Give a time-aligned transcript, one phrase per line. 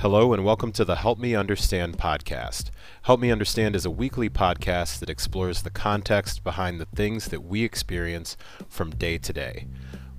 [0.00, 2.68] Hello, and welcome to the Help Me Understand podcast.
[3.04, 7.42] Help Me Understand is a weekly podcast that explores the context behind the things that
[7.42, 8.36] we experience
[8.68, 9.66] from day to day,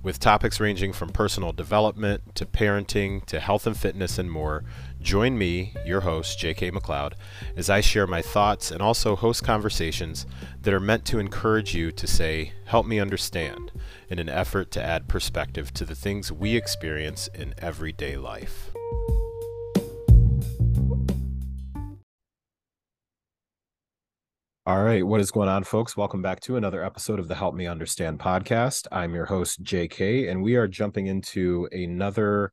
[0.02, 4.64] with topics ranging from personal development to parenting to health and fitness and more.
[5.00, 6.72] Join me, your host, J.K.
[6.72, 7.12] McLeod,
[7.56, 10.26] as I share my thoughts and also host conversations
[10.60, 13.70] that are meant to encourage you to say, Help me understand,
[14.08, 18.72] in an effort to add perspective to the things we experience in everyday life.
[24.68, 25.96] All right, what is going on, folks?
[25.96, 28.86] Welcome back to another episode of the Help Me Understand podcast.
[28.92, 32.52] I'm your host, JK, and we are jumping into another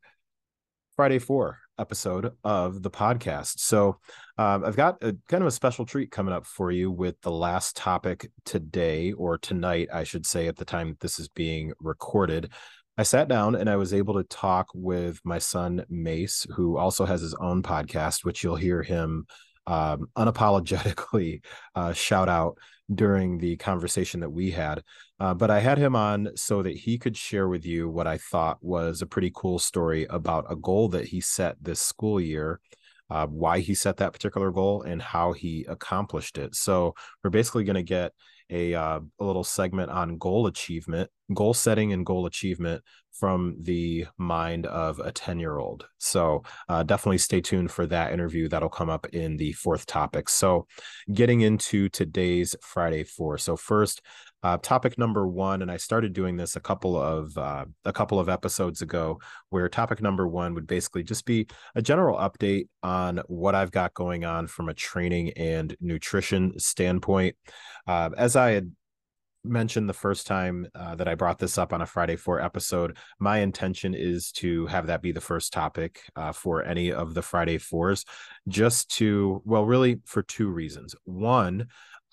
[0.96, 3.60] Friday Four episode of the podcast.
[3.60, 4.00] So,
[4.38, 7.32] um, I've got a kind of a special treat coming up for you with the
[7.32, 12.54] last topic today, or tonight, I should say, at the time this is being recorded.
[12.98, 17.04] I sat down and I was able to talk with my son, Mace, who also
[17.04, 19.26] has his own podcast, which you'll hear him
[19.68, 21.42] um, unapologetically
[21.76, 22.58] uh, shout out
[22.94, 24.84] during the conversation that we had.
[25.20, 28.18] Uh, but I had him on so that he could share with you what I
[28.18, 32.60] thought was a pretty cool story about a goal that he set this school year.
[33.08, 36.56] Uh, why he set that particular goal and how he accomplished it.
[36.56, 38.14] So we're basically going to get
[38.50, 44.06] a uh, a little segment on goal achievement, goal setting, and goal achievement from the
[44.18, 45.88] mind of a 10 year old.
[45.98, 48.50] So uh, definitely stay tuned for that interview.
[48.50, 50.30] That'll come up in the fourth topic.
[50.30, 50.68] So
[51.14, 53.38] getting into today's Friday Four.
[53.38, 54.02] So first,
[54.46, 58.20] uh, topic number one, and I started doing this a couple of uh, a couple
[58.20, 63.24] of episodes ago, where topic number one would basically just be a general update on
[63.26, 67.36] what I've got going on from a training and nutrition standpoint.
[67.88, 68.72] Uh, as I had
[69.44, 72.98] mentioned the first time uh, that I brought this up on a Friday Four episode,
[73.18, 77.24] my intention is to have that be the first topic uh, for any of the
[77.24, 78.06] Friday Fours,
[78.48, 80.94] just to, well, really for two reasons.
[81.06, 81.66] One,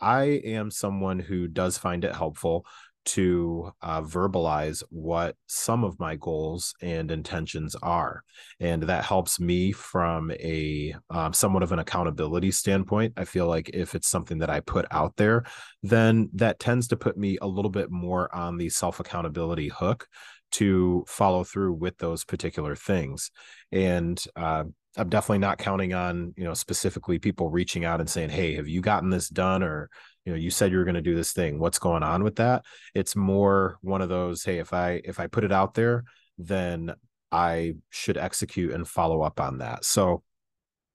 [0.02, 2.66] I am someone who does find it helpful
[3.04, 8.22] to uh, verbalize what some of my goals and intentions are
[8.60, 13.12] and that helps me from a um, somewhat of an accountability standpoint.
[13.16, 15.44] I feel like if it's something that i put out there
[15.82, 20.06] then that tends to put me a little bit more on the self accountability hook
[20.52, 23.30] to follow through with those particular things.
[23.72, 24.64] And uh,
[24.96, 28.68] i'm definitely not counting on you know specifically people reaching out and saying hey have
[28.68, 29.62] you gotten this done?
[29.62, 29.88] or
[30.24, 31.58] you know you said you were going to do this thing.
[31.58, 32.64] What's going on with that?
[32.94, 36.04] It's more one of those hey if i if i put it out there
[36.38, 36.92] then
[37.30, 39.84] i should execute and follow up on that.
[39.84, 40.22] So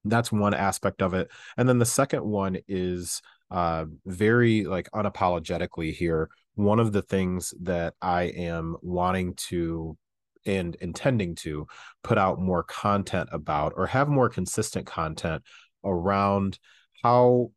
[0.06, 1.30] that's one aspect of it.
[1.58, 3.22] And then the second one is
[3.52, 9.96] uh very like unapologetically here one of the things that i am wanting to
[10.48, 11.68] and intending to
[12.04, 15.44] put out more content about or have more consistent content
[15.84, 16.60] around
[17.04, 17.52] how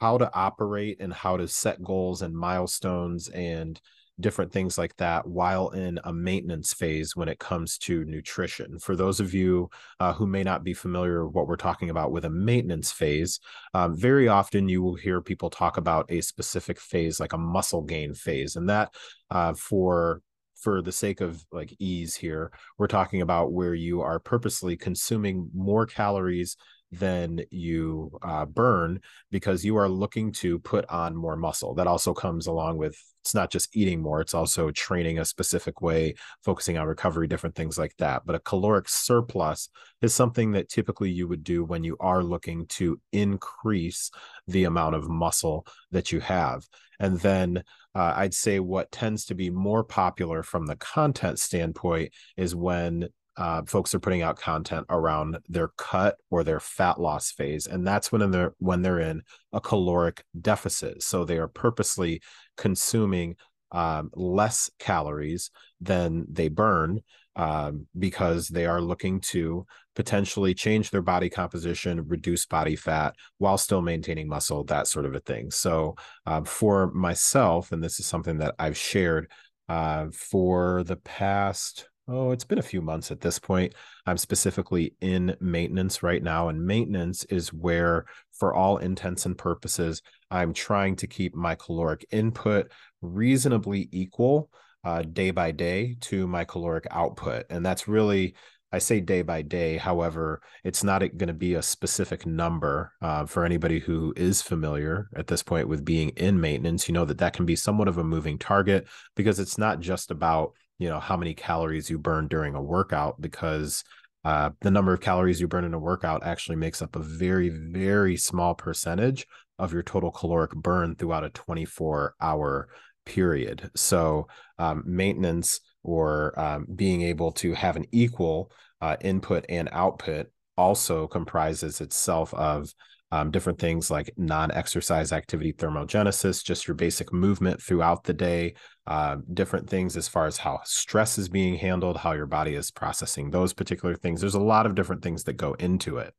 [0.00, 3.80] how to operate and how to set goals and milestones and
[4.20, 8.78] different things like that while in a maintenance phase when it comes to nutrition.
[8.78, 12.12] For those of you uh, who may not be familiar with what we're talking about
[12.12, 13.40] with a maintenance phase,
[13.74, 17.82] um, very often you will hear people talk about a specific phase like a muscle
[17.82, 18.56] gain phase.
[18.56, 18.94] And that
[19.30, 20.22] uh, for
[20.60, 25.50] for the sake of like ease here, we're talking about where you are purposely consuming
[25.54, 26.56] more calories
[26.92, 31.74] than you uh, burn because you are looking to put on more muscle.
[31.74, 35.82] That also comes along with it's not just eating more, it's also training a specific
[35.82, 38.22] way, focusing on recovery, different things like that.
[38.24, 39.68] But a caloric surplus
[40.00, 44.10] is something that typically you would do when you are looking to increase
[44.48, 46.66] the amount of muscle that you have.
[46.98, 47.62] And then
[47.94, 53.08] uh, I'd say what tends to be more popular from the content standpoint is when
[53.40, 57.86] uh, folks are putting out content around their cut or their fat loss phase, and
[57.86, 59.22] that's when they're when they're in
[59.54, 61.02] a caloric deficit.
[61.02, 62.20] So they are purposely
[62.58, 63.36] consuming
[63.72, 67.00] um, less calories than they burn
[67.34, 69.64] um, because they are looking to
[69.96, 75.14] potentially change their body composition, reduce body fat while still maintaining muscle, that sort of
[75.14, 75.50] a thing.
[75.50, 75.96] So
[76.26, 79.30] um, for myself, and this is something that I've shared
[79.70, 83.74] uh, for the past oh, it's been a few months at this point.
[84.06, 90.02] I'm specifically in maintenance right now, and maintenance is where, for all intents and purposes,
[90.30, 92.70] I'm trying to keep my caloric input
[93.00, 94.50] reasonably equal
[94.84, 97.44] uh, day by day to my caloric output.
[97.50, 98.34] And that's really,
[98.72, 99.76] I say day by day.
[99.76, 105.08] However, it's not going to be a specific number uh, for anybody who is familiar
[105.14, 106.88] at this point with being in maintenance.
[106.88, 108.86] You know that that can be somewhat of a moving target
[109.16, 113.20] because it's not just about you know how many calories you burn during a workout
[113.20, 113.84] because
[114.24, 117.48] uh, the number of calories you burn in a workout actually makes up a very,
[117.48, 119.26] very small percentage
[119.58, 122.68] of your total caloric burn throughout a 24 hour
[123.04, 123.70] period.
[123.76, 124.26] So,
[124.58, 128.50] um, maintenance or um, being able to have an equal
[128.80, 132.72] uh, input and output also comprises itself of
[133.12, 138.54] um, different things like non-exercise activity thermogenesis, just your basic movement throughout the day,
[138.86, 142.70] uh, different things as far as how stress is being handled, how your body is
[142.70, 144.20] processing those particular things.
[144.20, 146.14] There's a lot of different things that go into it.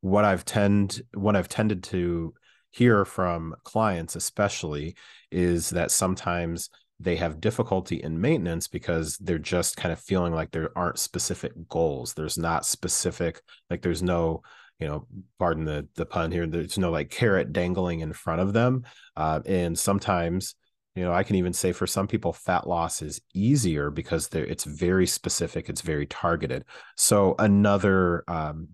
[0.00, 2.34] What I've tend what I've tended to
[2.70, 4.94] hear from clients, especially,
[5.32, 6.70] is that sometimes
[7.00, 11.52] they have difficulty in maintenance because they're just kind of feeling like there aren't specific
[11.68, 12.14] goals.
[12.14, 13.40] There's not specific,
[13.70, 14.42] like there's no
[14.78, 15.06] you know,
[15.38, 16.46] pardon the the pun here.
[16.46, 18.84] There's no like carrot dangling in front of them,
[19.16, 20.54] uh, and sometimes,
[20.94, 24.64] you know, I can even say for some people, fat loss is easier because it's
[24.64, 26.64] very specific, it's very targeted.
[26.96, 28.68] So another um,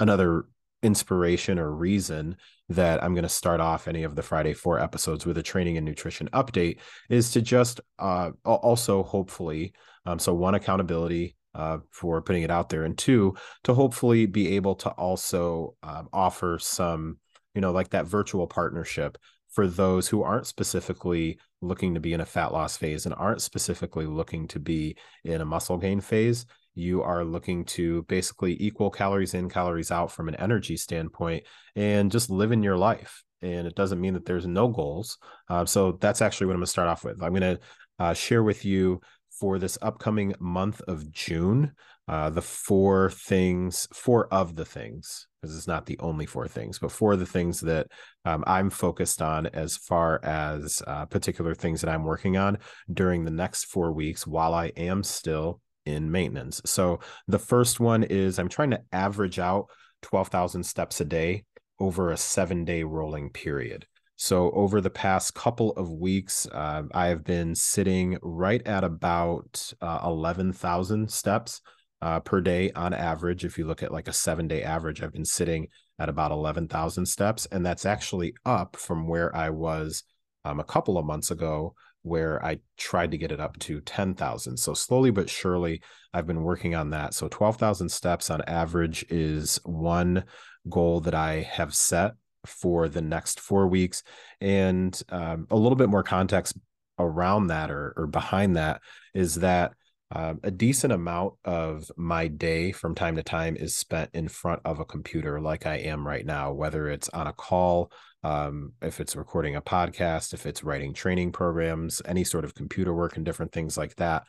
[0.00, 0.46] another
[0.82, 2.36] inspiration or reason
[2.68, 5.76] that I'm going to start off any of the Friday four episodes with a training
[5.76, 6.78] and nutrition update
[7.08, 9.72] is to just uh, also hopefully
[10.06, 13.34] um, so one accountability uh, for putting it out there, and two,
[13.64, 17.18] to hopefully be able to also um, offer some,
[17.54, 19.18] you know, like that virtual partnership
[19.50, 23.40] for those who aren't specifically looking to be in a fat loss phase and aren't
[23.40, 26.44] specifically looking to be in a muscle gain phase.
[26.74, 31.44] You are looking to basically equal calories in, calories out from an energy standpoint
[31.76, 33.22] and just live in your life.
[33.42, 35.18] And it doesn't mean that there's no goals.
[35.48, 37.22] Uh, so that's actually what I'm going to start off with.
[37.22, 37.60] I'm going to
[38.00, 39.00] uh, share with you
[39.38, 41.72] for this upcoming month of June.
[42.06, 46.78] Uh, the four things, four of the things, because it's not the only four things,
[46.78, 47.86] but four of the things that
[48.26, 52.58] um, I'm focused on as far as uh, particular things that I'm working on
[52.92, 56.60] during the next four weeks while I am still in maintenance.
[56.66, 59.70] So the first one is I'm trying to average out
[60.02, 61.44] 12,000 steps a day
[61.80, 63.86] over a seven day rolling period.
[64.16, 69.72] So over the past couple of weeks, uh, I have been sitting right at about
[69.80, 71.60] uh, 11,000 steps
[72.00, 73.44] uh, per day on average.
[73.44, 75.68] If you look at like a seven day average, I've been sitting
[75.98, 77.46] at about 11,000 steps.
[77.50, 80.04] And that's actually up from where I was
[80.44, 84.56] um, a couple of months ago, where I tried to get it up to 10,000.
[84.56, 85.82] So slowly but surely,
[86.12, 87.14] I've been working on that.
[87.14, 90.24] So 12,000 steps on average is one
[90.68, 92.12] goal that I have set
[92.46, 94.02] for the next four weeks.
[94.40, 96.56] And um, a little bit more context
[96.98, 98.80] around that or, or behind that
[99.14, 99.72] is that
[100.14, 104.60] uh, a decent amount of my day from time to time is spent in front
[104.64, 107.90] of a computer like I am right now, whether it's on a call,
[108.22, 112.94] um, if it's recording a podcast, if it's writing training programs, any sort of computer
[112.94, 114.24] work and different things like that.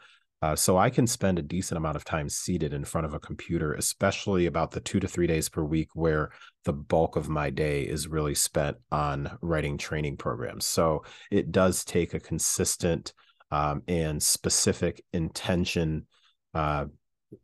[0.45, 3.19] Uh, so I can spend a decent amount of time seated in front of a
[3.19, 6.29] computer, especially about the two to three days per week where
[6.65, 10.67] the bulk of my day is really spent on writing training programs.
[10.67, 13.11] So it does take a consistent
[13.49, 16.05] um, and specific intention.
[16.53, 16.85] Uh,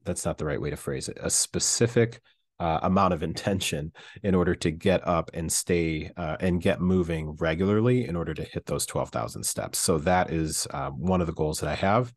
[0.05, 1.17] that's not the right way to phrase it.
[1.23, 2.21] A specific
[2.59, 7.35] uh, amount of intention in order to get up and stay uh, and get moving
[7.39, 9.79] regularly in order to hit those 12,000 steps.
[9.79, 12.13] So that is uh, one of the goals that I have.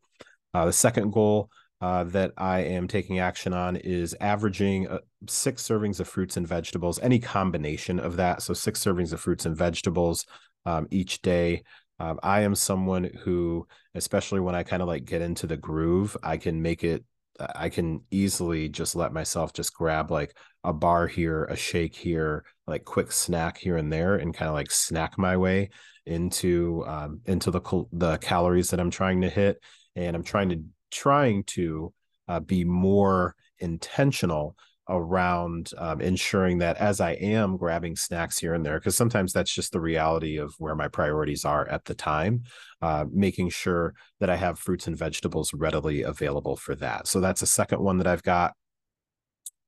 [0.55, 1.49] Uh, the second goal
[1.81, 6.47] uh, that I am taking action on is averaging uh, six servings of fruits and
[6.47, 8.41] vegetables, any combination of that.
[8.41, 10.25] So, six servings of fruits and vegetables
[10.65, 11.63] um, each day.
[11.99, 16.15] Um, I am someone who, especially when I kind of like get into the groove,
[16.23, 17.03] I can make it,
[17.37, 22.45] I can easily just let myself just grab like a bar here, a shake here,
[22.65, 25.71] like quick snack here and there, and kind of like snack my way
[26.05, 29.61] into um, into the the calories that I'm trying to hit
[29.95, 31.93] and I'm trying to trying to
[32.27, 34.55] uh, be more intentional
[34.87, 39.53] around um, ensuring that as I am grabbing snacks here and there, because sometimes that's
[39.53, 42.43] just the reality of where my priorities are at the time,
[42.81, 47.07] uh, making sure that I have fruits and vegetables readily available for that.
[47.07, 48.53] So that's a second one that I've got.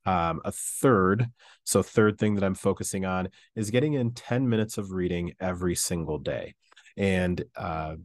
[0.05, 1.27] Um, a third,
[1.65, 5.75] so third thing that I'm focusing on is getting in 10 minutes of reading every
[5.75, 6.55] single day.
[6.95, 7.95] And uh,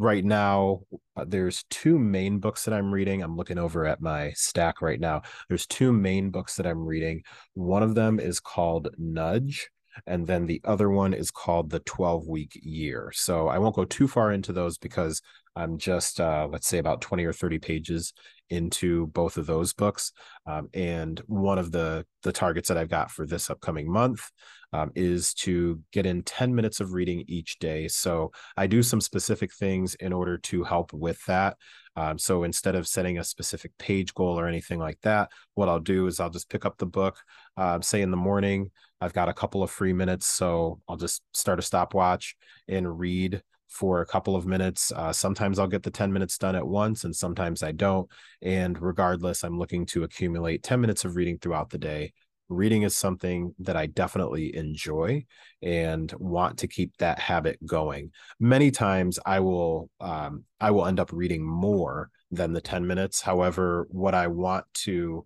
[0.00, 0.80] right now
[1.16, 3.22] uh, there's two main books that i'm reading.
[3.22, 5.22] I'm looking over at my stack right now.
[5.48, 7.22] There's two main books that i'm reading.
[7.54, 9.68] One of them is called nudge
[10.06, 13.84] and then the other one is called the 12 week year so i won't go
[13.84, 15.22] too far into those because
[15.56, 18.12] i'm just uh, let's say about 20 or 30 pages
[18.50, 20.12] into both of those books
[20.46, 24.30] um, and one of the the targets that i've got for this upcoming month
[24.72, 27.88] um, is to get in 10 minutes of reading each day.
[27.88, 31.56] So I do some specific things in order to help with that.
[32.00, 35.80] Um, so instead of setting a specific page goal or anything like that, what I'll
[35.80, 37.18] do is I'll just pick up the book,
[37.58, 38.70] uh, say in the morning,
[39.02, 40.26] I've got a couple of free minutes.
[40.26, 42.36] So I'll just start a stopwatch
[42.68, 44.92] and read for a couple of minutes.
[44.92, 48.08] Uh, sometimes I'll get the 10 minutes done at once, and sometimes I don't.
[48.40, 52.14] And regardless, I'm looking to accumulate 10 minutes of reading throughout the day.
[52.50, 55.24] Reading is something that I definitely enjoy
[55.62, 58.10] and want to keep that habit going.
[58.38, 63.22] Many times I will um, I will end up reading more than the 10 minutes.
[63.22, 65.24] However, what I want to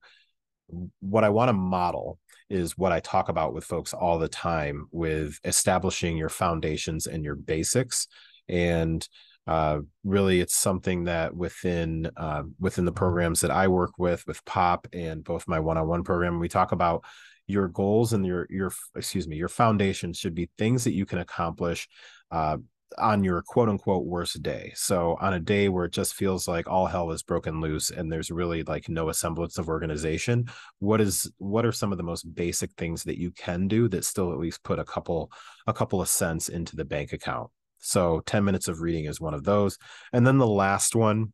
[1.00, 2.18] what I want to model
[2.50, 7.24] is what I talk about with folks all the time with establishing your foundations and
[7.24, 8.06] your basics
[8.48, 9.06] and
[9.46, 14.44] uh, really it's something that within uh, within the programs that I work with with
[14.44, 17.04] pop and both my one-on-one program we talk about
[17.46, 21.18] your goals and your your excuse me your foundation should be things that you can
[21.18, 21.88] accomplish
[22.30, 22.56] uh,
[22.98, 24.72] on your quote unquote worst day.
[24.74, 28.10] So on a day where it just feels like all hell is broken loose and
[28.10, 30.46] there's really like no semblance of organization,
[30.78, 34.04] what is what are some of the most basic things that you can do that
[34.04, 35.30] still at least put a couple
[35.66, 37.50] a couple of cents into the bank account?
[37.84, 39.78] So 10 minutes of reading is one of those.
[40.12, 41.32] And then the last one,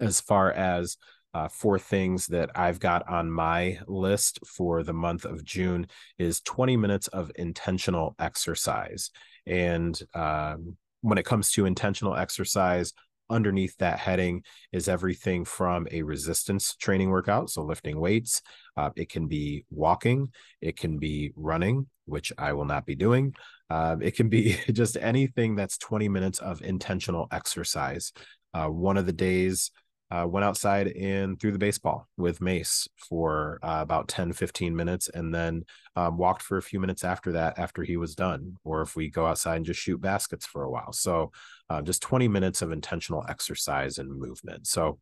[0.00, 0.96] as far as
[1.32, 5.86] uh, four things that I've got on my list for the month of June
[6.18, 9.10] is 20 minutes of intentional exercise.
[9.46, 12.92] And um, when it comes to intentional exercise,
[13.30, 18.42] underneath that heading is everything from a resistance training workout, so lifting weights.
[18.76, 23.34] Uh, it can be walking, it can be running, which I will not be doing.
[23.70, 28.12] Uh, it can be just anything that's 20 minutes of intentional exercise.
[28.52, 29.70] Uh, one of the days,
[30.10, 35.08] uh, went outside and threw the baseball with Mace for uh, about 10, 15 minutes,
[35.08, 38.56] and then um, walked for a few minutes after that, after he was done.
[38.64, 40.92] Or if we go outside and just shoot baskets for a while.
[40.92, 41.30] So
[41.68, 44.66] uh, just 20 minutes of intentional exercise and movement.
[44.66, 44.98] So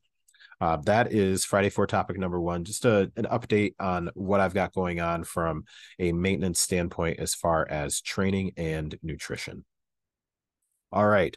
[0.60, 2.64] uh, that is Friday Four topic number one.
[2.64, 5.64] Just a, an update on what I've got going on from
[5.98, 9.64] a maintenance standpoint as far as training and nutrition.
[10.92, 11.36] All right.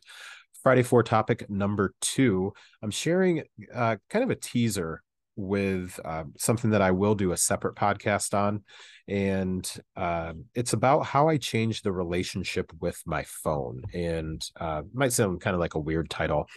[0.63, 2.53] Friday Four topic number two.
[2.81, 5.01] I'm sharing uh, kind of a teaser
[5.35, 8.63] with uh, something that I will do a separate podcast on.
[9.07, 13.83] And uh, it's about how I changed the relationship with my phone.
[13.93, 16.47] And uh, might sound kind of like a weird title.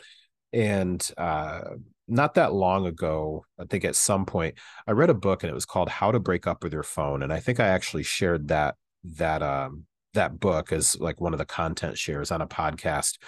[0.55, 1.63] And uh,
[2.07, 4.55] not that long ago, I think at some point,
[4.87, 7.23] I read a book and it was called How to Break Up with Your Phone.
[7.23, 8.77] And I think I actually shared that
[9.17, 9.85] that um
[10.15, 13.19] that book as like one of the content shares on a podcast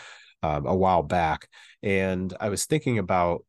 [0.44, 1.48] um, a while back.
[1.82, 3.44] And I was thinking about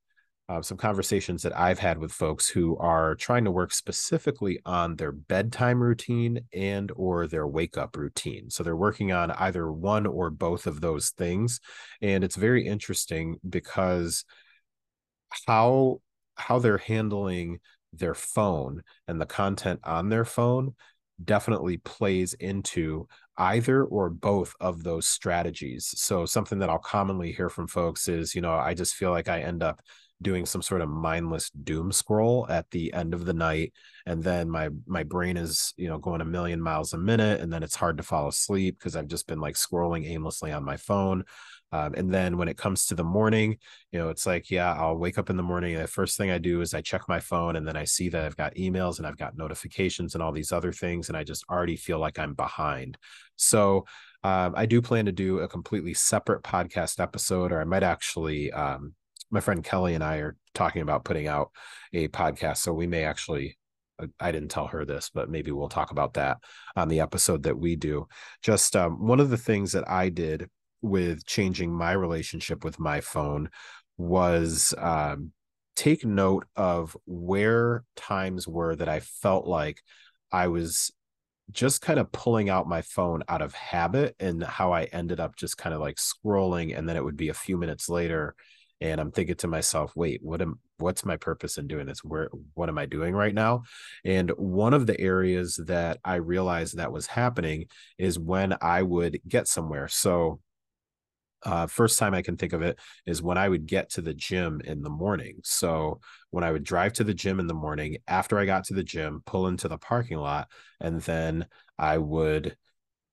[0.50, 4.96] uh, some conversations that I've had with folks who are trying to work specifically on
[4.96, 8.50] their bedtime routine and or their wake up routine.
[8.50, 11.60] So they're working on either one or both of those things,
[12.02, 14.24] and it's very interesting because
[15.48, 16.02] how
[16.36, 17.60] how they're handling
[17.94, 20.76] their phone and the content on their phone
[21.24, 25.94] definitely plays into either or both of those strategies.
[25.98, 29.28] So something that I'll commonly hear from folks is, you know, I just feel like
[29.28, 29.82] I end up
[30.22, 33.74] doing some sort of mindless doom scroll at the end of the night
[34.06, 37.52] and then my my brain is you know going a million miles a minute and
[37.52, 40.78] then it's hard to fall asleep because i've just been like scrolling aimlessly on my
[40.78, 41.24] phone.
[41.74, 43.58] Um, and then when it comes to the morning
[43.92, 46.38] you know it's like yeah i'll wake up in the morning the first thing i
[46.38, 49.06] do is i check my phone and then i see that i've got emails and
[49.06, 52.36] i've got notifications and all these other things and i just already feel like i'm
[52.36, 52.98] behind.
[53.36, 53.86] So
[54.24, 58.52] um, I do plan to do a completely separate podcast episode, or I might actually
[58.52, 58.94] um,
[59.30, 61.52] my friend Kelly and I are talking about putting out
[61.94, 62.58] a podcast.
[62.58, 63.58] So we may actually,
[64.02, 66.38] uh, I didn't tell her this, but maybe we'll talk about that
[66.76, 68.08] on the episode that we do.
[68.42, 70.50] Just um, one of the things that I did
[70.82, 73.50] with changing my relationship with my phone
[73.98, 75.32] was um,
[75.76, 79.82] take note of where times were that I felt like
[80.32, 80.92] I was
[81.52, 85.36] just kind of pulling out my phone out of habit and how I ended up
[85.36, 88.36] just kind of like scrolling and then it would be a few minutes later
[88.82, 92.04] and i'm thinking to myself wait what am what's my purpose in doing this?
[92.04, 93.64] Where what am i doing right now?
[94.06, 97.66] And one of the areas that i realized that was happening
[97.98, 99.88] is when i would get somewhere.
[99.88, 100.40] So
[101.44, 104.14] uh, first time I can think of it is when I would get to the
[104.14, 105.38] gym in the morning.
[105.44, 106.00] So
[106.32, 108.84] when I would drive to the gym in the morning, after I got to the
[108.84, 110.48] gym, pull into the parking lot,
[110.82, 111.46] and then
[111.78, 112.58] I would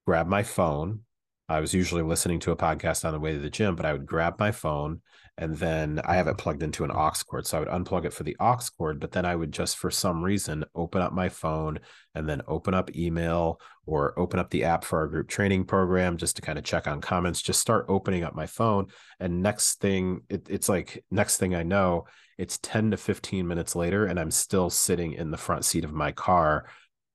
[0.06, 1.00] grab my phone,
[1.48, 3.92] I was usually listening to a podcast on the way to the gym, but I
[3.92, 5.02] would grab my phone
[5.36, 7.46] and then I have it plugged into an aux cord.
[7.46, 9.90] So I would unplug it for the aux cord, but then I would just for
[9.90, 11.80] some reason open up my phone
[12.14, 16.16] and then open up email or open up the app for our group training program
[16.16, 18.86] just to kind of check on comments, just start opening up my phone.
[19.20, 22.06] And next thing, it, it's like, next thing I know,
[22.38, 25.92] it's 10 to 15 minutes later, and I'm still sitting in the front seat of
[25.92, 26.66] my car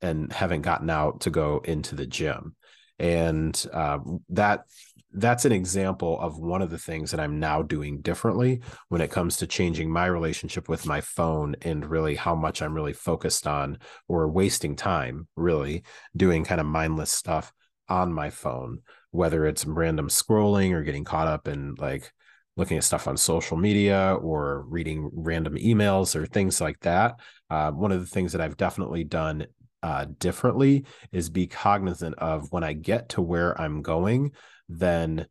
[0.02, 2.56] and haven't gotten out to go into the gym
[3.00, 4.66] and uh, that
[5.12, 9.10] that's an example of one of the things that I'm now doing differently when it
[9.10, 13.48] comes to changing my relationship with my phone and really how much I'm really focused
[13.48, 15.84] on or wasting time really
[16.16, 17.52] doing kind of mindless stuff
[17.88, 22.12] on my phone, whether it's random scrolling or getting caught up in like
[22.56, 27.16] looking at stuff on social media or reading random emails or things like that.
[27.50, 29.48] Uh, one of the things that I've definitely done
[29.84, 34.32] uh, differently is be cognizant of when I get to where I'm going,
[34.68, 35.28] then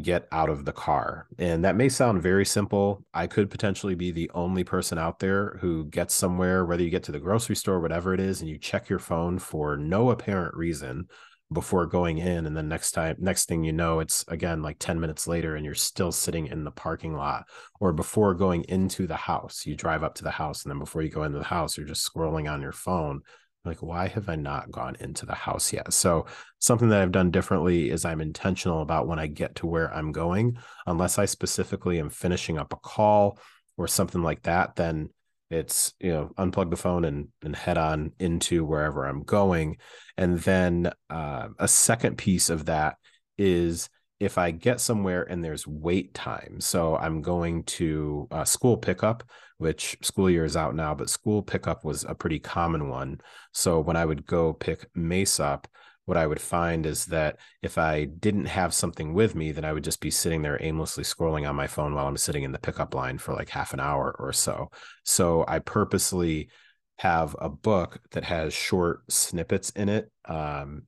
[0.00, 1.28] get out of the car.
[1.38, 3.04] And that may sound very simple.
[3.14, 7.04] I could potentially be the only person out there who gets somewhere, whether you get
[7.04, 10.56] to the grocery store, whatever it is, and you check your phone for no apparent
[10.56, 11.06] reason
[11.52, 14.98] before going in and then next time next thing you know it's again like 10
[14.98, 17.44] minutes later and you're still sitting in the parking lot
[17.80, 21.02] or before going into the house you drive up to the house and then before
[21.02, 23.20] you go into the house you're just scrolling on your phone
[23.64, 25.92] like why have i not gone into the house yet?
[25.92, 26.26] So
[26.58, 30.12] something that i've done differently is i'm intentional about when i get to where i'm
[30.12, 33.38] going unless i specifically am finishing up a call
[33.76, 35.08] or something like that then
[35.50, 39.76] it's you know unplug the phone and and head on into wherever i'm going.
[40.16, 42.96] And then uh, a second piece of that
[43.36, 43.88] is
[44.20, 49.24] if i get somewhere and there's wait time so i'm going to uh, school pickup
[49.64, 53.18] which school year is out now, but school pickup was a pretty common one.
[53.52, 55.66] So when I would go pick Mace up,
[56.04, 59.72] what I would find is that if I didn't have something with me, then I
[59.72, 62.58] would just be sitting there aimlessly scrolling on my phone while I'm sitting in the
[62.58, 64.70] pickup line for like half an hour or so.
[65.04, 66.50] So I purposely
[66.98, 70.12] have a book that has short snippets in it.
[70.26, 70.82] Um,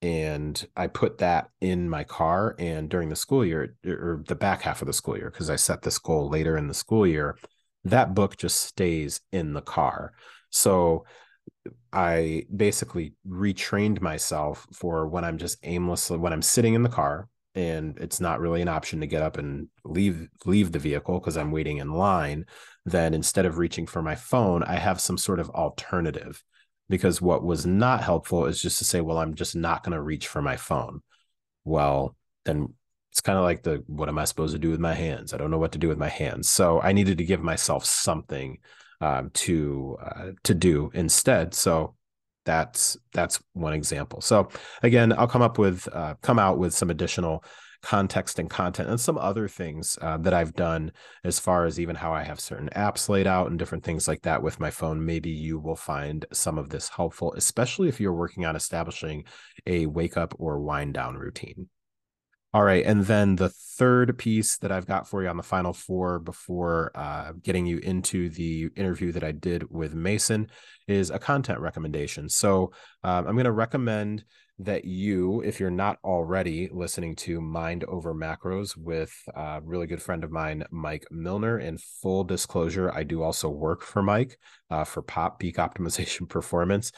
[0.00, 2.56] and I put that in my car.
[2.58, 5.56] And during the school year, or the back half of the school year, because I
[5.56, 7.36] set this goal later in the school year,
[7.84, 10.12] that book just stays in the car.
[10.50, 11.04] So
[11.92, 17.28] I basically retrained myself for when I'm just aimlessly when I'm sitting in the car
[17.54, 21.36] and it's not really an option to get up and leave leave the vehicle because
[21.36, 22.46] I'm waiting in line,
[22.86, 26.42] then instead of reaching for my phone, I have some sort of alternative.
[26.88, 30.02] Because what was not helpful is just to say, well, I'm just not going to
[30.02, 31.00] reach for my phone.
[31.64, 32.74] Well, then
[33.12, 35.34] it's kind of like the what am I supposed to do with my hands?
[35.34, 36.48] I don't know what to do with my hands.
[36.48, 38.56] So I needed to give myself something
[39.02, 41.52] um, to uh, to do instead.
[41.52, 41.94] So
[42.46, 44.22] that's that's one example.
[44.22, 44.48] So
[44.82, 47.44] again, I'll come up with uh, come out with some additional
[47.82, 50.90] context and content and some other things uh, that I've done
[51.22, 54.22] as far as even how I have certain apps laid out and different things like
[54.22, 55.04] that with my phone.
[55.04, 59.24] Maybe you will find some of this helpful, especially if you're working on establishing
[59.66, 61.68] a wake up or wind down routine.
[62.54, 62.84] All right.
[62.84, 66.90] And then the third piece that I've got for you on the final four before
[66.94, 70.48] uh, getting you into the interview that I did with Mason
[70.86, 72.28] is a content recommendation.
[72.28, 74.24] So um, I'm going to recommend
[74.58, 80.02] that you, if you're not already listening to Mind Over Macros with a really good
[80.02, 81.58] friend of mine, Mike Millner.
[81.58, 84.38] In full disclosure, I do also work for Mike
[84.70, 86.92] uh, for Pop Peak Optimization Performance.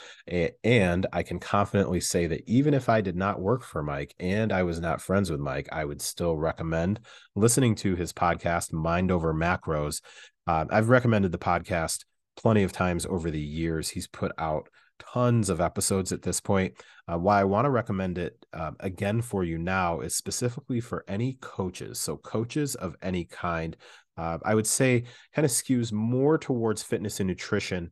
[0.63, 4.53] And I can confidently say that even if I did not work for Mike and
[4.53, 7.01] I was not friends with Mike, I would still recommend
[7.35, 10.03] listening to his podcast, Mind Over Macros.
[10.47, 12.05] Uh, I've recommended the podcast
[12.37, 13.89] plenty of times over the years.
[13.89, 16.75] He's put out tons of episodes at this point.
[17.07, 21.05] Uh, why I want to recommend it uh, again for you now is specifically for
[21.09, 22.01] any coaches.
[22.01, 23.77] So, coaches of any kind,
[24.17, 25.05] uh, I would say
[25.35, 27.91] kind of skews more towards fitness and nutrition.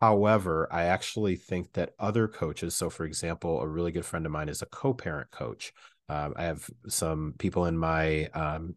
[0.00, 4.32] However, I actually think that other coaches, so for example, a really good friend of
[4.32, 5.72] mine is a co parent coach.
[6.08, 8.74] Uh, I have some people in my um,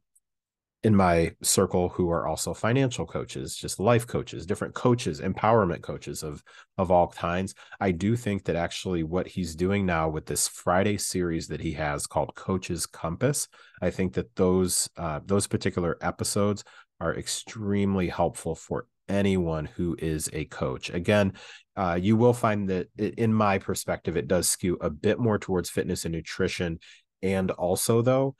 [0.85, 6.21] in my circle who are also financial coaches, just life coaches, different coaches, empowerment coaches
[6.21, 6.43] of
[6.77, 7.55] of all kinds.
[7.79, 11.71] I do think that actually what he's doing now with this Friday series that he
[11.71, 13.47] has called Coaches Compass,
[13.81, 16.63] I think that those uh, those particular episodes
[16.99, 20.91] are extremely helpful for anyone who is a coach.
[20.91, 21.33] Again,
[21.75, 25.71] uh, you will find that in my perspective, it does skew a bit more towards
[25.71, 26.77] fitness and nutrition.
[27.23, 28.35] And also, though,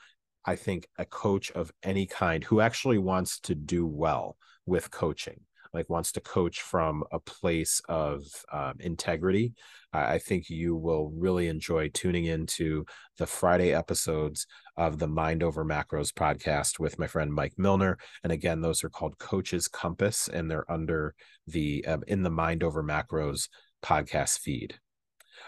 [0.46, 5.42] I think a coach of any kind who actually wants to do well with coaching.
[5.74, 9.54] like wants to coach from a place of um, integrity,
[9.92, 12.86] I think you will really enjoy tuning into
[13.18, 17.98] the Friday episodes of the Mind Over Macros podcast with my friend Mike Millner.
[18.24, 21.16] And again, those are called Coach's Compass, and they're under
[21.48, 23.50] the um, in the Mind Over Macros
[23.84, 24.80] podcast feed.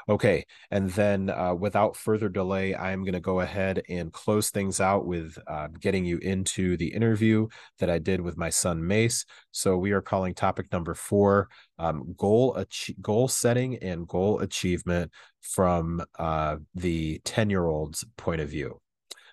[0.10, 0.46] Okay.
[0.72, 5.06] And then uh, without further delay, I'm going to go ahead and close things out
[5.06, 7.48] with uh, getting you into the interview
[7.80, 9.26] that I did with my son Mace.
[9.52, 12.64] So we are calling topic number four um, goal,
[13.02, 18.80] goal setting and goal achievement from uh, the 10 year old's point of view.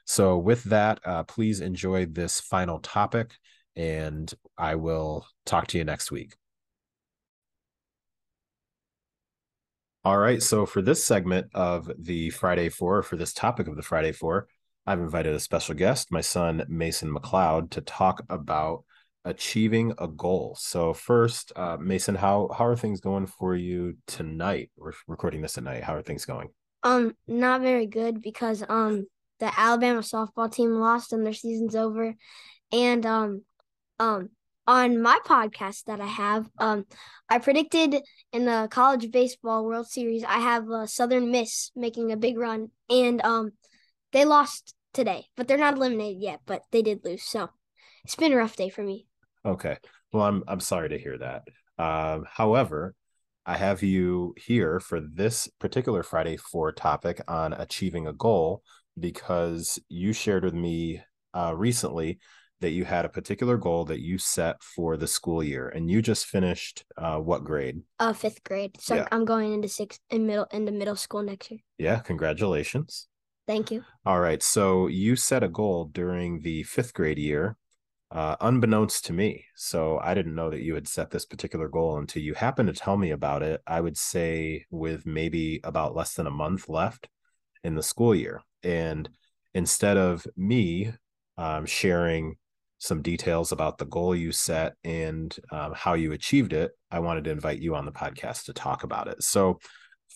[0.06, 3.32] So, with that, uh, please enjoy this final topic,
[3.74, 6.34] and I will talk to you next week.
[10.04, 10.42] All right.
[10.42, 14.48] So for this segment of the Friday Four, for this topic of the Friday Four,
[14.86, 18.84] I've invited a special guest, my son Mason McLeod, to talk about
[19.24, 20.58] achieving a goal.
[20.60, 24.70] So first, uh, Mason, how how are things going for you tonight?
[24.76, 25.82] We're recording this at night.
[25.82, 26.50] How are things going?
[26.82, 29.06] Um, not very good because um
[29.40, 32.14] the Alabama softball team lost and their season's over,
[32.72, 33.42] and um
[33.98, 34.28] um
[34.66, 36.86] on my podcast that I have, um,
[37.28, 37.96] I predicted
[38.32, 42.70] in the college baseball World Series, I have uh, Southern Miss making a big run,
[42.88, 43.52] and um,
[44.12, 46.40] they lost today, but they're not eliminated yet.
[46.46, 47.50] But they did lose, so
[48.04, 49.06] it's been a rough day for me.
[49.44, 49.76] Okay,
[50.12, 51.42] well, I'm I'm sorry to hear that.
[51.78, 52.94] Um, however,
[53.46, 58.62] I have you here for this particular Friday Four topic on achieving a goal
[58.98, 61.02] because you shared with me
[61.34, 62.20] uh, recently
[62.64, 66.02] that you had a particular goal that you set for the school year and you
[66.02, 67.82] just finished uh, what grade?
[67.98, 68.76] Uh fifth grade.
[68.80, 69.08] So yeah.
[69.12, 71.60] i'm going into sixth in middle into middle school next year.
[71.78, 73.08] Yeah congratulations.
[73.46, 73.84] Thank you.
[74.04, 77.56] All right so you set a goal during the fifth grade year
[78.10, 79.44] uh, unbeknownst to me.
[79.54, 82.74] So i didn't know that you had set this particular goal until you happened to
[82.74, 87.08] tell me about it i would say with maybe about less than a month left
[87.64, 88.42] in the school year.
[88.62, 89.08] And
[89.54, 90.92] instead of me
[91.36, 92.36] um, sharing
[92.84, 97.24] some details about the goal you set and um, how you achieved it, I wanted
[97.24, 99.22] to invite you on the podcast to talk about it.
[99.22, 99.58] So,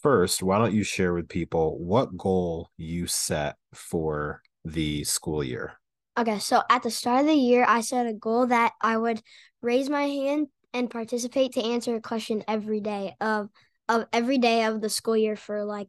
[0.03, 5.73] first, why don't you share with people what goal you set for the school year?
[6.19, 9.23] Okay, so at the start of the year, I set a goal that I would
[9.63, 13.49] raise my hand and participate to answer a question every day of
[13.89, 15.89] of every day of the school year for like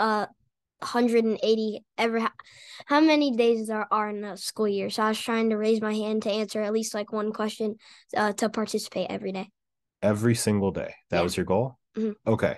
[0.00, 0.26] uh
[0.82, 2.22] 180 every
[2.86, 4.90] how many days there are in a school year?
[4.90, 7.76] So i was trying to raise my hand to answer at least like one question
[8.16, 9.48] uh, to participate every day.
[10.02, 10.94] Every single day?
[11.10, 11.22] That yeah.
[11.22, 11.78] was your goal?
[11.96, 12.32] Mm-hmm.
[12.32, 12.56] okay.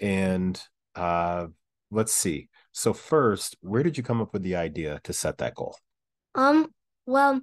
[0.00, 0.60] And
[0.94, 1.46] uh
[1.90, 2.48] let's see.
[2.72, 5.76] So first where did you come up with the idea to set that goal?
[6.34, 6.68] Um
[7.06, 7.40] well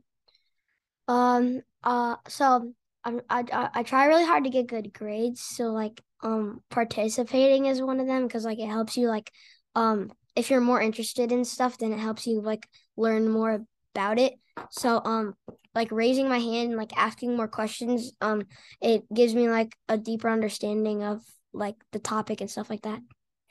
[1.08, 5.42] um uh so I, I I try really hard to get good grades.
[5.42, 9.32] So like um participating is one of them because like it helps you like
[9.76, 14.20] um if you're more interested in stuff then it helps you like learn more about
[14.20, 14.34] it.
[14.70, 15.36] So um
[15.74, 18.44] like raising my hand like asking more questions um
[18.82, 21.22] it gives me like a deeper understanding of
[21.54, 23.00] like the topic and stuff like that.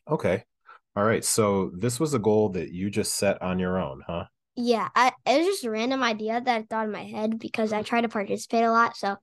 [0.09, 0.45] Okay.
[0.97, 1.25] All right.
[1.25, 4.25] So this was a goal that you just set on your own huh?
[4.57, 4.89] Yeah.
[4.95, 7.83] I, it was just a random idea that i thought in my head because i
[7.83, 9.17] try to participate a lot so.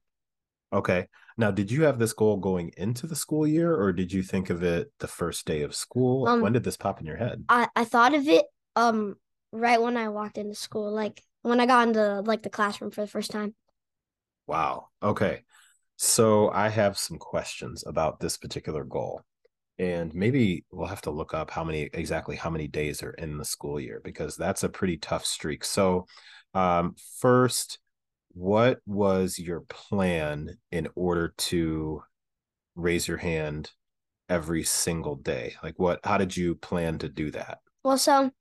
[0.74, 1.08] Okay
[1.38, 4.50] now, did you have this goal going into the school year or did you think
[4.50, 6.28] of it the first day of school?
[6.28, 7.44] Um, when did this pop in your head?
[7.48, 8.46] I, I thought of it
[8.76, 9.16] um
[9.52, 13.02] right when I walked into school, like when I got into like the classroom for
[13.02, 13.54] the first time.
[14.48, 14.88] Wow.
[15.04, 15.42] Okay.
[15.98, 19.22] So I have some questions about this particular goal.
[19.80, 23.38] And maybe we'll have to look up how many exactly how many days are in
[23.38, 25.64] the school year because that's a pretty tough streak.
[25.64, 26.08] So
[26.56, 27.78] um first
[28.38, 32.04] what was your plan in order to
[32.76, 33.72] raise your hand
[34.30, 35.56] every single day?
[35.64, 37.60] Like what how did you plan to do that?
[37.84, 38.32] Well, so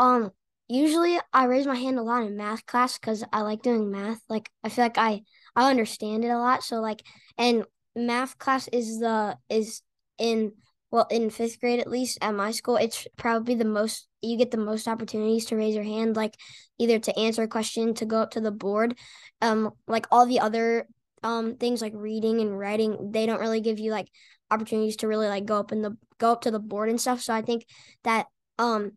[0.00, 0.32] um
[0.66, 4.20] usually I raise my hand a lot in math class cuz I like doing math.
[4.28, 5.22] Like I feel like I
[5.54, 6.64] I understand it a lot.
[6.64, 7.02] So like
[7.38, 7.64] and
[7.94, 9.82] math class is the is
[10.18, 10.52] in
[10.94, 14.52] well in fifth grade at least at my school it's probably the most you get
[14.52, 16.36] the most opportunities to raise your hand like
[16.78, 18.96] either to answer a question to go up to the board.
[19.42, 20.86] Um like all the other
[21.24, 24.06] um things like reading and writing they don't really give you like
[24.52, 27.20] opportunities to really like go up in the go up to the board and stuff.
[27.20, 27.66] So i think
[28.04, 28.26] that
[28.60, 28.92] um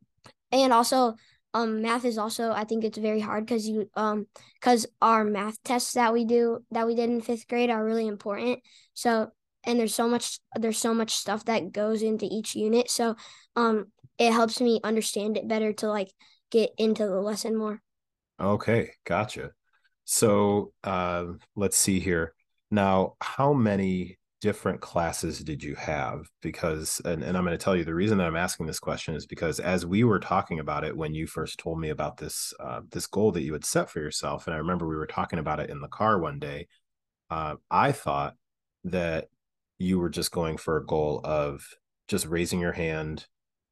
[0.51, 1.15] and also
[1.55, 4.27] um math is also i think it's very hard because you um
[4.62, 8.05] because our math tests that we do that we did in fifth grade are really
[8.05, 8.60] important.
[8.93, 9.31] So
[9.67, 13.15] and there's so much there's so much stuff that goes into each unit so
[13.56, 16.12] um it helps me understand it better to like
[16.51, 17.82] get into the lesson more
[18.41, 19.51] okay gotcha
[20.06, 21.25] So uh,
[21.56, 22.34] let's see here.
[22.71, 26.27] Now, how many different classes did you have?
[26.41, 29.15] Because, and, and I'm going to tell you the reason that I'm asking this question
[29.15, 32.53] is because as we were talking about it when you first told me about this
[32.60, 35.39] uh, this goal that you had set for yourself, and I remember we were talking
[35.39, 36.67] about it in the car one day,
[37.30, 38.36] uh, I thought
[38.86, 39.27] that
[39.77, 41.67] you were just going for a goal of
[42.07, 43.25] just raising your hand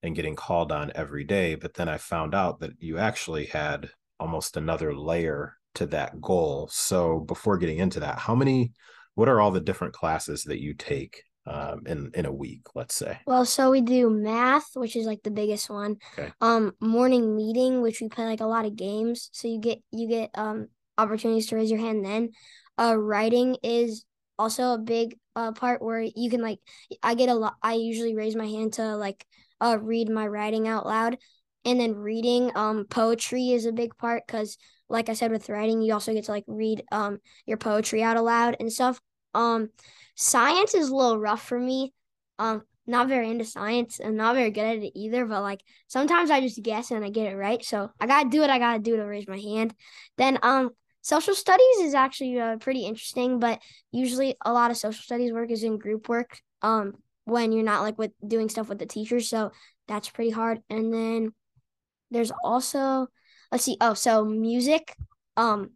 [0.04, 1.56] and getting called on every day.
[1.56, 3.90] But then I found out that you actually had
[4.20, 6.70] almost another layer to that goal.
[6.72, 8.74] So before getting into that, how many,
[9.16, 12.96] what are all the different classes that you take um, in in a week, let's
[12.96, 13.20] say?
[13.28, 15.98] Well, so we do math, which is like the biggest one.
[16.18, 16.32] Okay.
[16.42, 20.08] Um, morning meeting, which we play like a lot of games, so you get you
[20.08, 22.32] get um opportunities to raise your hand then.
[22.78, 24.06] Uh, writing is
[24.38, 26.60] also a big uh part where you can like
[27.04, 27.56] I get a lot.
[27.62, 29.26] I usually raise my hand to like
[29.62, 31.18] uh read my writing out loud,
[31.64, 34.58] and then reading um poetry is a big part because
[34.90, 38.18] like I said with writing, you also get to like read um your poetry out
[38.18, 39.00] aloud and stuff.
[39.34, 39.70] Um,
[40.16, 41.94] science is a little rough for me.
[42.40, 45.26] Um, not very into science and not very good at it either.
[45.26, 47.64] But like sometimes I just guess and I get it right.
[47.64, 49.74] So I gotta do what I gotta do to raise my hand.
[50.18, 50.72] Then um,
[51.06, 55.52] social studies is actually uh, pretty interesting, but usually a lot of social studies work
[55.52, 56.40] is in group work.
[56.64, 59.52] Um, when you're not like with doing stuff with the teachers, so
[59.88, 60.64] that's pretty hard.
[60.68, 61.32] And then
[62.10, 63.06] there's also
[63.52, 63.78] let's see.
[63.80, 64.96] Oh, so music.
[65.38, 65.74] Um,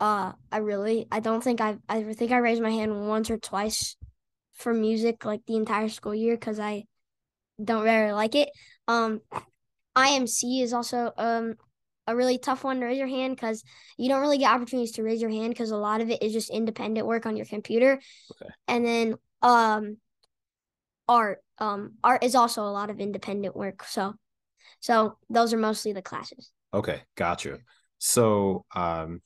[0.00, 3.38] uh, I really, I don't think I, I think I raised my hand once or
[3.38, 3.96] twice
[4.54, 6.86] for music like the entire school year because I
[7.62, 8.48] don't really like it.
[8.88, 9.20] Um,
[9.96, 11.54] IMC is also um
[12.10, 13.62] a really tough one to raise your hand because
[13.96, 16.32] you don't really get opportunities to raise your hand because a lot of it is
[16.32, 18.00] just independent work on your computer.
[18.32, 18.50] Okay.
[18.68, 19.96] And then um
[21.08, 23.84] art um art is also a lot of independent work.
[23.84, 24.14] So
[24.80, 26.50] so those are mostly the classes.
[26.72, 27.58] Okay, gotcha.
[27.98, 29.20] So, um,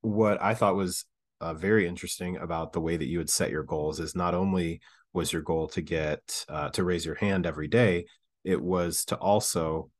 [0.00, 1.04] what I thought was
[1.40, 4.80] uh, very interesting about the way that you had set your goals is not only
[5.12, 8.06] was your goal to get uh, to raise your hand every day,
[8.44, 9.90] it was to also,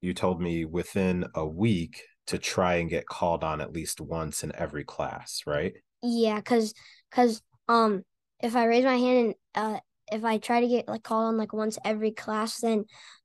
[0.00, 4.44] you told me within a week to try and get called on at least once
[4.44, 5.74] in every class, right?
[6.02, 6.74] Yeah, cause
[7.10, 8.04] cause um
[8.40, 9.80] if I raise my hand and uh
[10.12, 12.84] if I try to get like called on like once every class, then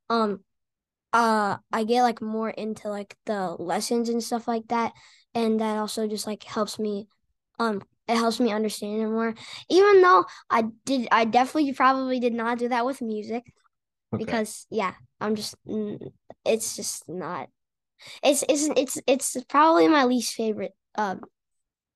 [0.10, 0.44] um
[1.12, 4.94] uh I get like more into like the lessons and stuff like that
[5.36, 7.08] and that also just like helps me
[7.60, 9.34] um it helps me understand it more
[9.70, 13.44] even though I did I definitely probably did not do that with music
[14.14, 14.24] Okay.
[14.24, 16.00] because yeah I'm just mm,
[16.46, 17.50] it's just not
[18.22, 21.22] it's it's it's it's probably my least favorite um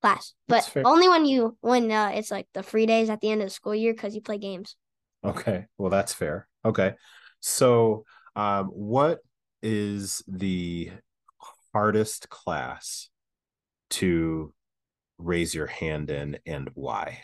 [0.02, 3.42] class but only when you when uh it's like the free days at the end
[3.42, 4.76] of the school year because you play games
[5.24, 5.66] Okay.
[5.78, 6.48] Well, that's fair.
[6.64, 6.94] Okay.
[7.40, 9.20] So, um, what
[9.62, 10.92] is the
[11.74, 13.10] hardest class
[13.90, 14.54] to
[15.18, 17.22] raise your hand in and why?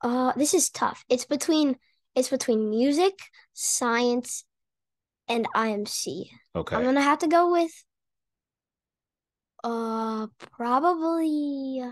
[0.00, 1.04] Uh, this is tough.
[1.08, 1.76] It's between
[2.18, 3.18] it's between music,
[3.52, 4.44] science,
[5.28, 6.30] and IMC.
[6.56, 6.76] Okay.
[6.76, 7.72] I'm gonna have to go with
[9.64, 11.82] uh probably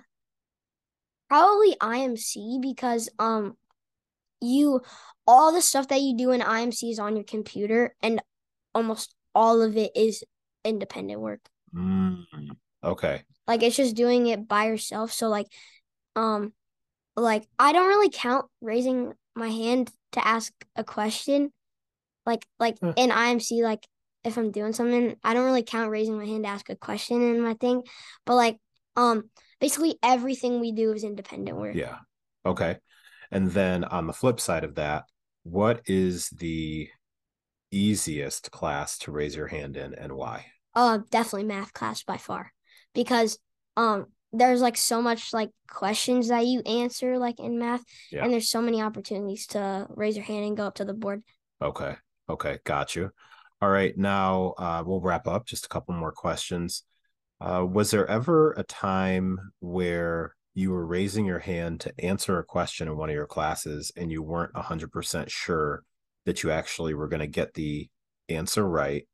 [1.29, 3.57] probably IMC because um
[4.41, 4.81] you
[5.27, 8.23] all the stuff that you do in IMC is on your computer and
[8.75, 10.25] almost all of it is
[10.65, 11.41] independent work.
[11.75, 12.25] Mm,
[12.83, 13.23] okay.
[13.47, 15.13] Like it's just doing it by yourself.
[15.13, 15.47] So like
[16.15, 16.53] um
[17.17, 21.53] like I don't really count raising my hand to ask a question.
[22.27, 22.95] Like like Huh.
[22.97, 23.87] in IMC like
[24.25, 27.23] if I'm doing something, I don't really count raising my hand to ask a question
[27.23, 27.83] in my thing.
[28.25, 28.59] But like
[28.97, 31.77] um basically everything we do is independent work.
[31.77, 31.99] Yeah.
[32.45, 32.79] Okay.
[33.31, 35.05] And then on the flip side of that,
[35.45, 36.89] what is the
[37.71, 40.47] easiest class to raise your hand in and why?
[40.75, 42.53] Uh definitely math class by far.
[42.95, 43.39] Because
[43.77, 44.07] um
[44.39, 48.25] there's like so much like questions that you answer like in math Yeah.
[48.25, 51.23] and there's so many opportunities to raise your hand and go up to the board.
[51.63, 51.97] Okay.
[52.29, 52.59] Okay.
[52.65, 53.11] Got you.
[53.63, 53.97] All right.
[53.97, 55.47] Now uh, we'll wrap up.
[55.47, 56.85] Just a couple more questions.
[57.41, 62.45] Uh, was there ever a time where you were raising your hand to answer a
[62.45, 65.83] question in one of your classes and you weren't 100% sure
[66.25, 67.89] that you actually were going to get the
[68.29, 69.07] answer right?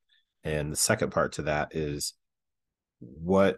[0.45, 2.15] And the second part to that is
[3.01, 3.57] what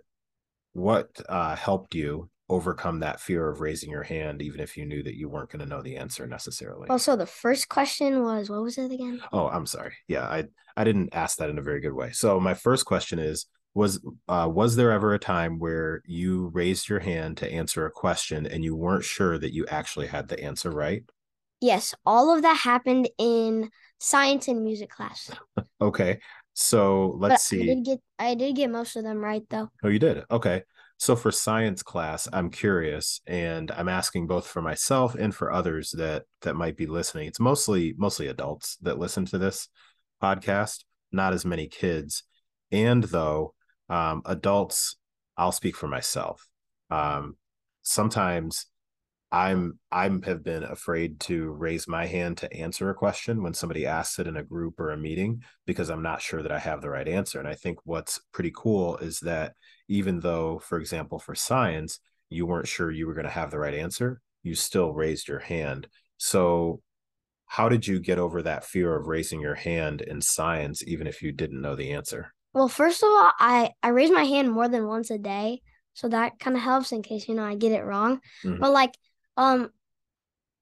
[0.74, 5.02] what uh, helped you overcome that fear of raising your hand even if you knew
[5.02, 6.88] that you weren't going to know the answer necessarily?
[6.90, 9.20] Also, the first question was what was it again?
[9.32, 9.94] Oh, I'm sorry.
[10.08, 10.44] Yeah, I
[10.76, 12.12] I didn't ask that in a very good way.
[12.12, 16.88] So my first question is was uh was there ever a time where you raised
[16.88, 20.42] your hand to answer a question and you weren't sure that you actually had the
[20.42, 21.02] answer right?
[21.60, 25.30] Yes, all of that happened in science and music class.
[25.80, 26.18] Okay.
[26.55, 27.67] So let's I see.
[27.67, 29.71] did get I did get most of them right though.
[29.83, 30.25] Oh, you did.
[30.31, 30.62] Okay.
[30.97, 35.90] So for science class, I'm curious and I'm asking both for myself and for others
[35.99, 37.27] that that might be listening.
[37.27, 39.69] It's mostly mostly adults that listen to this
[40.23, 42.23] podcast, not as many kids.
[42.71, 43.55] And though
[43.88, 44.97] um, adults,
[45.37, 46.47] I'll speak for myself.
[46.90, 47.37] Um,
[47.83, 48.67] sometimes
[49.35, 53.85] I'm I'm have been afraid to raise my hand to answer a question when somebody
[53.85, 56.81] asks it in a group or a meeting because I'm not sure that I have
[56.81, 57.40] the right answer.
[57.40, 59.55] And I think what's pretty cool is that
[59.88, 61.99] even though, for example, for science,
[62.31, 65.40] you weren't sure you were going to have the right answer, you still raised your
[65.40, 65.88] hand.
[66.16, 66.81] So
[67.47, 71.23] how did you get over that fear of raising your hand in science even if
[71.23, 72.33] you didn't know the answer?
[72.53, 75.61] Well, first of all, I I raise my hand more than once a day,
[75.92, 78.20] so that kind of helps in case you know I get it wrong.
[78.44, 78.61] Mm-hmm.
[78.61, 78.94] But like
[79.37, 79.70] um,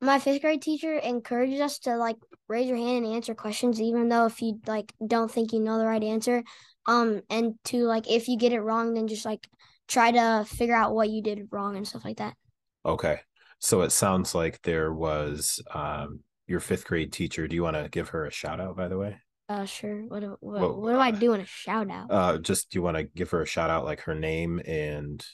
[0.01, 2.17] my fifth grade teacher encourages us to like
[2.49, 5.79] raise your hand and answer questions, even though if you like don't think you know
[5.79, 6.43] the right answer.
[6.87, 9.47] Um, and to like if you get it wrong, then just like
[9.87, 12.35] try to figure out what you did wrong and stuff like that.
[12.85, 13.21] Okay.
[13.61, 17.47] So it sounds like there was um your fifth grade teacher.
[17.47, 19.19] Do you want to give her a shout out, by the way?
[19.49, 20.03] Uh, sure.
[20.09, 22.11] What what, what, what do I do in a shout out?
[22.11, 25.25] Uh, just do you want to give her a shout out, like her name, and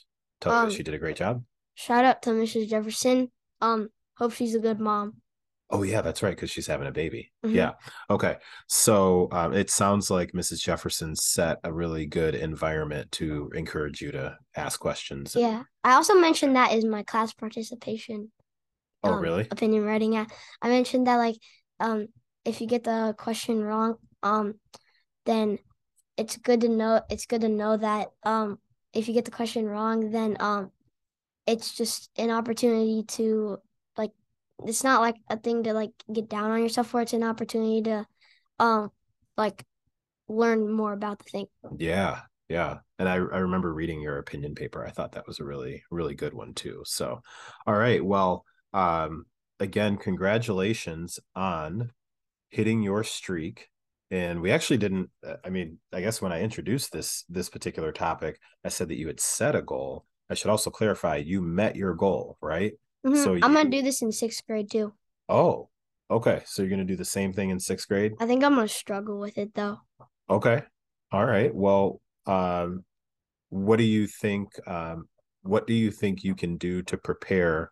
[0.41, 1.43] tell um, her she did a great job?
[1.79, 2.67] Shout out to Mrs.
[2.67, 3.31] Jefferson.
[3.61, 3.87] Um,
[4.17, 5.21] hope she's a good mom.
[5.69, 7.31] Oh yeah, that's right, because she's having a baby.
[7.45, 7.55] Mm-hmm.
[7.55, 7.71] Yeah.
[8.09, 8.35] Okay.
[8.67, 10.61] So um, it sounds like Mrs.
[10.61, 15.37] Jefferson set a really good environment to encourage you to ask questions.
[15.37, 15.63] Yeah.
[15.85, 18.29] I also mentioned that is my class participation.
[19.01, 19.47] Oh um, really?
[19.49, 20.11] Opinion writing.
[20.11, 20.25] Yeah.
[20.61, 21.37] I mentioned that like
[21.79, 22.07] um
[22.43, 24.55] if you get the question wrong, um,
[25.25, 25.59] then
[26.17, 28.59] it's good to know it's good to know that um
[28.91, 30.71] if you get the question wrong, then um
[31.49, 33.57] it's just an opportunity to
[33.97, 34.11] like
[34.65, 37.81] it's not like a thing to like get down on yourself for it's an opportunity
[37.81, 38.05] to
[38.59, 38.91] um
[39.35, 39.65] like
[40.27, 41.45] learn more about the thing.
[41.77, 45.45] Yeah yeah and I, I remember reading your opinion paper i thought that was a
[45.45, 47.21] really really good one too so
[47.65, 49.25] all right well um
[49.59, 51.91] again congratulations on
[52.49, 53.69] hitting your streak
[54.11, 57.91] and we actually didn't uh, i mean i guess when i introduced this this particular
[57.91, 61.75] topic i said that you had set a goal I should also clarify you met
[61.75, 62.73] your goal, right?
[63.05, 63.23] Mm-hmm.
[63.23, 63.41] So you...
[63.43, 64.93] I'm gonna do this in sixth grade too.
[65.27, 65.69] Oh,
[66.11, 66.43] okay.
[66.45, 68.13] So you're gonna do the same thing in sixth grade?
[68.19, 69.79] I think I'm gonna struggle with it though.
[70.29, 70.61] Okay.
[71.11, 71.53] All right.
[71.53, 72.83] Well, um,
[73.49, 74.49] what do you think?
[74.67, 75.07] Um,
[75.41, 77.71] what do you think you can do to prepare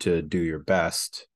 [0.00, 1.26] to do your best,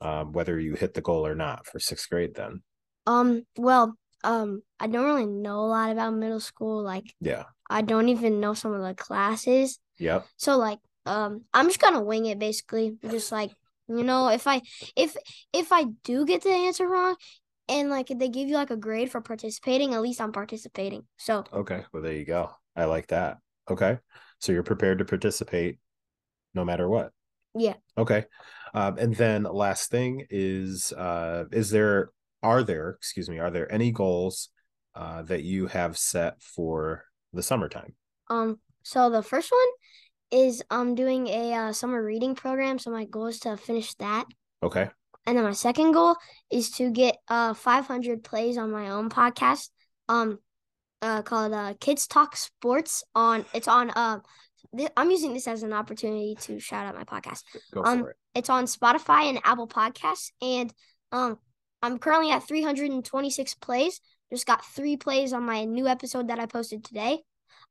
[0.00, 2.34] um, whether you hit the goal or not for sixth grade?
[2.34, 2.62] Then.
[3.06, 3.44] Um.
[3.56, 3.94] Well.
[4.24, 4.62] Um.
[4.80, 6.82] I don't really know a lot about middle school.
[6.82, 7.12] Like.
[7.20, 7.44] Yeah.
[7.68, 9.78] I don't even know some of the classes.
[9.98, 10.26] Yep.
[10.36, 12.96] So like um I'm just gonna wing it basically.
[13.10, 13.52] Just like,
[13.88, 14.62] you know, if I
[14.96, 15.16] if
[15.52, 17.16] if I do get the answer wrong
[17.68, 21.04] and like they give you like a grade for participating, at least I'm participating.
[21.16, 21.84] So Okay.
[21.92, 22.50] Well there you go.
[22.76, 23.38] I like that.
[23.70, 23.98] Okay.
[24.40, 25.78] So you're prepared to participate
[26.54, 27.12] no matter what.
[27.54, 27.74] Yeah.
[27.96, 28.24] Okay.
[28.74, 32.10] Um, and then last thing is uh is there
[32.42, 34.50] are there, excuse me, are there any goals
[34.94, 37.94] uh that you have set for the summertime?
[38.28, 38.58] Um
[38.88, 42.78] so the first one is I'm doing a uh, summer reading program.
[42.78, 44.24] So my goal is to finish that.
[44.62, 44.88] Okay.
[45.26, 46.16] And then my second goal
[46.50, 49.68] is to get uh 500 plays on my own podcast.
[50.08, 50.38] Um,
[51.02, 53.04] uh, called uh Kids Talk Sports.
[53.14, 54.20] On it's on uh,
[54.74, 57.42] th- I'm using this as an opportunity to shout out my podcast.
[57.74, 58.16] Go um, for it.
[58.36, 60.72] It's on Spotify and Apple Podcasts, and
[61.12, 61.38] um,
[61.82, 64.00] I'm currently at 326 plays.
[64.32, 67.18] Just got three plays on my new episode that I posted today.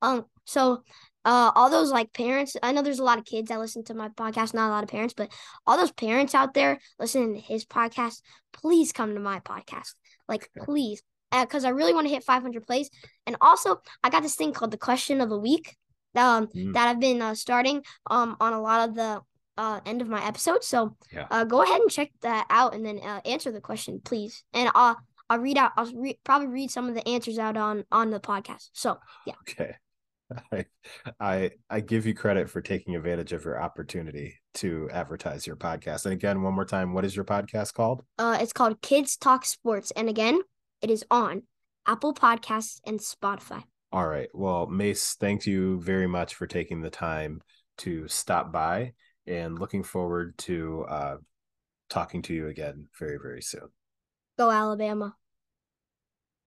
[0.02, 0.84] Um, so
[1.26, 3.94] uh, all those like parents, I know there's a lot of kids that listen to
[3.94, 5.30] my podcast, not a lot of parents, but
[5.66, 8.22] all those parents out there listening to his podcast,
[8.54, 9.94] please come to my podcast.
[10.28, 12.90] Like, please, because uh, I really want to hit 500 plays.
[13.26, 15.76] And also, I got this thing called the question of the week
[16.16, 16.74] um, mm.
[16.74, 19.22] that I've been uh, starting um, on a lot of the
[19.58, 20.68] uh, end of my episodes.
[20.68, 21.28] So yeah.
[21.30, 24.44] uh, go ahead and check that out and then uh, answer the question, please.
[24.54, 24.98] And I'll
[25.30, 25.74] I'll read out.
[25.76, 28.70] I'll re- probably read some of the answers out on on the podcast.
[28.74, 29.34] So yeah.
[29.42, 29.76] Okay.
[30.52, 30.66] I,
[31.20, 36.06] I I give you credit for taking advantage of your opportunity to advertise your podcast.
[36.06, 38.04] And again, one more time, what is your podcast called?
[38.18, 40.40] Uh, it's called Kids Talk Sports, and again,
[40.82, 41.44] it is on
[41.86, 43.64] Apple Podcasts and Spotify.
[43.92, 44.30] All right.
[44.34, 47.42] Well, Mace, thank you very much for taking the time
[47.80, 48.94] to stop by,
[49.26, 51.18] and looking forward to uh,
[51.90, 53.70] talking to you again very very soon.
[54.38, 55.16] Go Alabama.